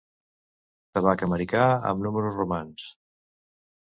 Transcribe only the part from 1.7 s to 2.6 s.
amb números